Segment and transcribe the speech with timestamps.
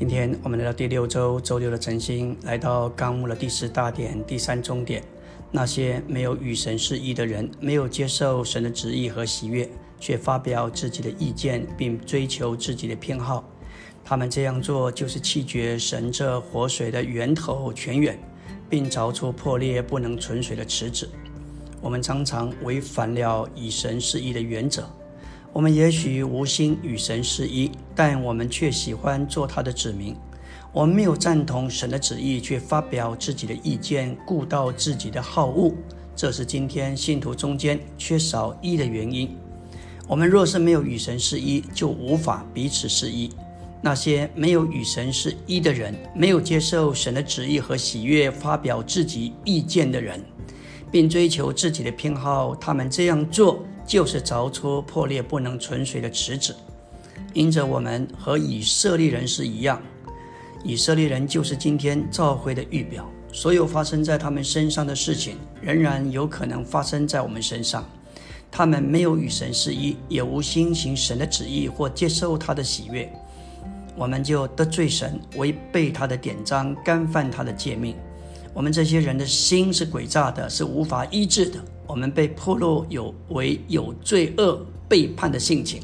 [0.00, 5.04] 今天我们来到第六周周六的晨星，来到纲目的第十大点第三中点。
[5.50, 9.68] 那些没有与神示意的人，没有接受神的旨意和喜悦，
[9.98, 13.46] 却发表自己的意见，并追求自己的偏好。
[14.02, 18.18] 他们这样做，就是弃绝神这活水的源头泉源，
[18.70, 21.06] 并凿出破裂不能存水的池子。
[21.78, 24.90] 我们常常违反了以神示意的原则。
[25.52, 30.14] 我们也许无心与神是一，但我们却喜欢做他的子民。
[30.72, 35.72] 我们没有赞同神的旨意，却发表自己的意见，顾到自己的好恶。
[36.14, 39.36] 这是今天信徒中间缺少一的原因。
[40.06, 43.28] 我们若是没有与神是一，就无法彼此是一。
[43.82, 50.22] 那些没有与神是一的人，没有接受神的旨意和喜悦，发表自己意见的人，
[50.92, 53.64] 并追求自己的偏好，他们这样做。
[53.90, 56.54] 就是凿出破裂不能存水的池子，
[57.34, 59.82] 因着我们和以色列人是一样，
[60.62, 63.04] 以色列人就是今天召会的预表。
[63.32, 67.84] 所有发生在他们身上的事情，仍然有可能发生在我们身上。
[68.48, 73.12] 他们没有与神示意，也无心行神的旨意或接受他的喜悦，
[73.96, 77.96] 我们就得罪神，违背他的典章，干犯他的诫命。
[78.52, 81.58] 我们这些人的心是诡诈的，是无法医治的。
[81.86, 85.82] 我们被破落有为有罪恶背叛的性情，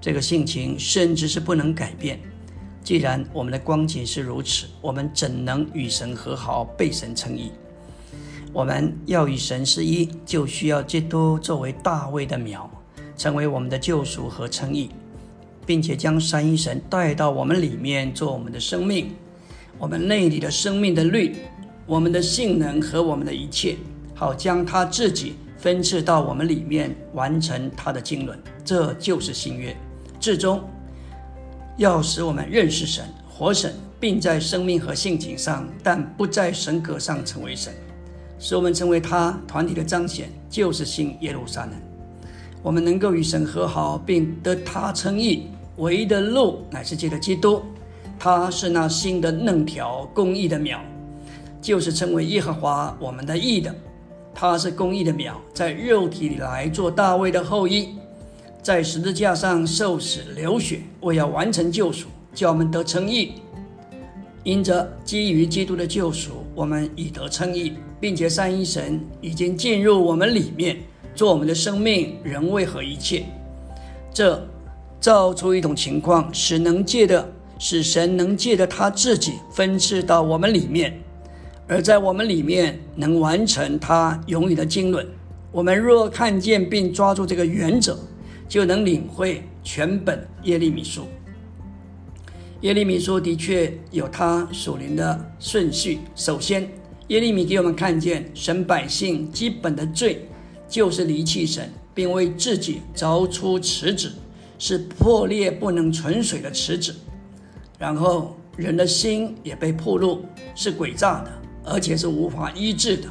[0.00, 2.18] 这个性情甚至是不能改变。
[2.82, 7.50] 既然我们的光景是如此，我们怎能与神和好，被神称义？
[8.52, 12.70] 我们要与神是一，就需要基督作为大卫的苗，
[13.16, 14.90] 成为我们的救赎和称义，
[15.66, 19.10] 并且将三一神带到我们里面，做我们的生命，
[19.78, 21.36] 我们内里的生命的律，
[21.86, 23.76] 我们的性能和我们的一切。
[24.14, 29.76] 好，将他自己分赐到我们里面，完成他的经纶，这就是新约。
[30.18, 30.60] 至终
[31.76, 37.72] 要使我们认识神、活神，并在生命和性情上，但不在神格上成为神，
[38.38, 41.72] 使我们成为他团体的彰显，就是新耶路撒冷。
[42.62, 47.62] 我们能够与神和好，并得他称义，唯一的路乃是借着基督，
[48.18, 50.80] 他是那新的嫩条、公义的苗，
[51.66, 53.74] 就是称为耶和华我们的义的。
[54.32, 57.88] 他是公义的苗，在肉体里来做大卫的后裔，
[58.62, 63.32] 在十字架上受死流血，为要完成救赎，叫我们得称义。
[64.44, 70.76] 因着基于基督的救赎，我们已得称义，并且三一神已经进入我们里面，
[71.16, 73.24] 做我们的生命、人位和一切。
[74.14, 74.40] 这
[75.00, 77.28] 造出一种情况，使能借的，
[77.58, 80.96] 使神能借的他自己分赐到我们里面。
[81.68, 85.04] 而在我们里面能完成他永远的经纶。
[85.50, 87.98] 我们若看见并抓住这个原则，
[88.48, 91.06] 就能领会全本耶利米书。
[92.60, 95.98] 耶利米书的确有他属灵的顺序。
[96.14, 96.68] 首先，
[97.08, 100.28] 耶利米给我们看见神百姓基本的罪，
[100.68, 104.12] 就是离弃神，并为自己凿出池子，
[104.58, 106.94] 是破裂不能存水的池子。
[107.78, 111.30] 然后，人的心也被破露，是诡诈的。
[111.66, 113.08] 而且是无法医治的。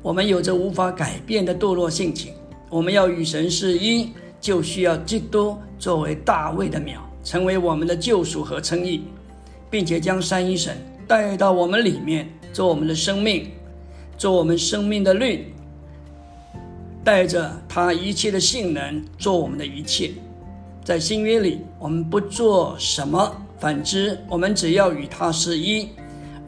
[0.00, 2.32] 我们有着无法改变的堕落性情。
[2.70, 9.02] 我们要与神是一，就需要基督作为大卫的苗，成为我们的救赎和称义，
[9.68, 13.50] 并且将三一神带到我们里面，做我们的生命，
[14.16, 15.52] 做我们生命的律，
[17.02, 20.12] 带着他一切的性能，做我们的一切。
[20.84, 25.88] 在新约里，我们不做什么，反之，我们只要与他是一。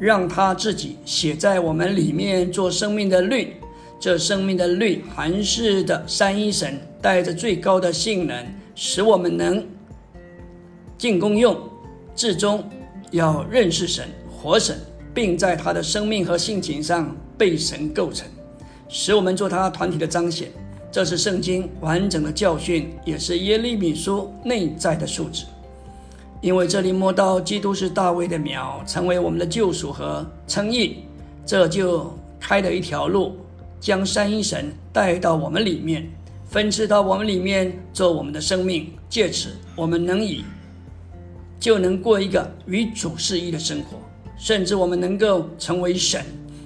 [0.03, 3.53] 让他自己写在我们里面做生命的律，
[4.01, 9.65] 这生命的律含是的三一神带着最高的性能，使我们能
[10.99, 11.57] 进功用，
[12.17, 12.69] 至终
[13.13, 14.77] 要认识神、活神，
[15.15, 18.27] 并在他的生命和性情上被神构成，
[18.89, 20.49] 使我们做他团体的彰显。
[20.91, 25.45] 这是圣经完整的教训，也是耶利米书内在的素质。
[26.43, 30.97] 因为这里摸到基督是大卫的苗，成为我们的救赎和称义，
[31.47, 33.37] 这就开了一条路，
[33.79, 36.05] 将三一神带到我们里面，
[36.51, 40.45] 分赐到我们里面做我们的生命，借此我们能以
[41.61, 43.97] 就能过一个与主是一的生活，
[44.37, 46.25] 甚至我们能够成为神，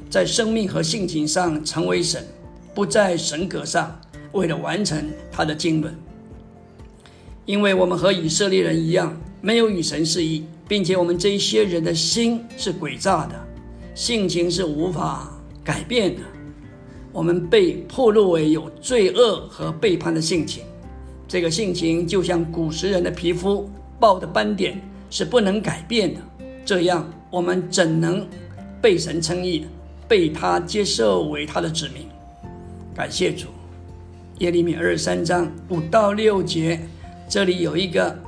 [0.08, 2.26] 在生命和性情上成为神，
[2.74, 3.94] 不在神格上，
[4.32, 5.94] 为了完成他的经纶。
[7.44, 9.14] 因为我们和以色列人一样。
[9.46, 13.34] 没有与神是一，并且我们这一些人的心是诡诈的，
[13.94, 15.32] 性情是无法
[15.62, 16.22] 改变的。
[17.12, 20.64] 我们被破落为有罪恶和背叛的性情，
[21.28, 23.70] 这个性情就像古时人的皮肤，
[24.00, 26.20] 爆的斑点是不能改变的。
[26.64, 28.26] 这样我们怎能
[28.82, 29.64] 被神称义，
[30.08, 32.08] 被他接受为他的子民？
[32.96, 33.46] 感谢主。
[34.38, 36.80] 耶利米二十三章五到六节，
[37.28, 38.18] 这里有一个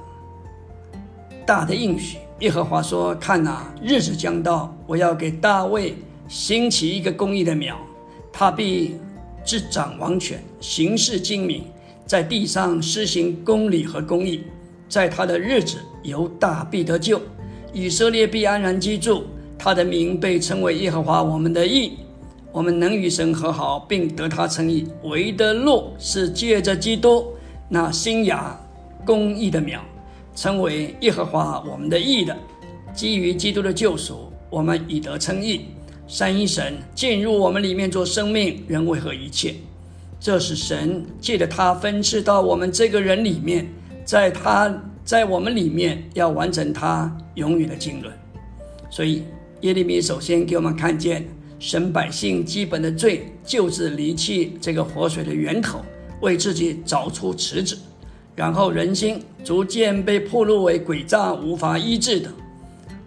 [1.48, 2.18] 大的应许。
[2.40, 5.94] 耶和华说：“看哪，日子将到，我要给大卫
[6.28, 7.74] 兴起一个公义的苗，
[8.30, 8.96] 他必
[9.46, 11.64] 执掌王权，行事精明，
[12.04, 14.44] 在地上施行公理和公义。
[14.90, 17.18] 在他的日子，犹大必得救，
[17.72, 19.24] 以色列必安然居住。
[19.56, 21.92] 他的名被称为耶和华我们的义。”
[22.52, 27.26] 我们能与神和好，并得他称义，唯的路是借着基督
[27.68, 28.58] 那新芽
[29.04, 29.80] 公义的苗，
[30.40, 32.36] 称为耶和华我们的义的。
[32.94, 35.62] 基于基督的救赎，我们以得称义。
[36.06, 39.56] 三一神进入我们里面做生命、人为和一切，
[40.20, 43.66] 这是神借着他分赐到我们这个人里面，
[44.04, 44.72] 在他
[45.04, 48.12] 在我们里面要完成他永远的经纶。
[48.88, 49.24] 所以
[49.62, 51.26] 耶利米首先给我们看见。
[51.58, 55.84] 神百姓基本的罪，就是离弃这个活水的源头，
[56.20, 57.76] 为自己找出池子，
[58.38, 62.30] 然后人心逐渐被破入为诡诈无法医治的。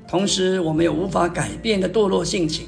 [0.06, 2.68] 同时，我们有无法改变的堕落性情。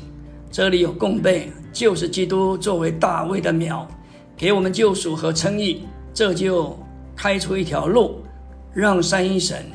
[0.49, 3.85] 这里有供备，就是基督作为大卫的苗，
[4.37, 5.81] 给我们救赎和称义，
[6.13, 6.73] 这就
[7.17, 8.23] 开出一条路，
[8.73, 9.65] 让三一神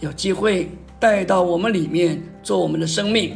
[0.00, 0.68] 有机会
[1.00, 3.34] 带到我们里面做我们的生命，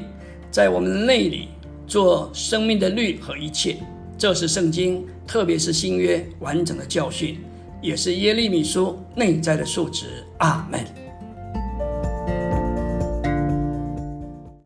[0.51, 1.49] 在我们的内里。
[1.87, 3.77] 做生命的律和一切，
[4.17, 7.37] 这是圣经，特别是新约完整的教训，
[7.81, 10.25] 也是耶利米书内在的数值。
[10.39, 11.00] 阿门。